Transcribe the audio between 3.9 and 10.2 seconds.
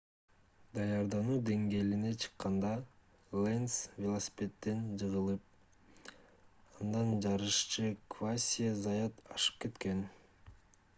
велосипедден жыгылып андан жарышчы квасье заят ашып кеткен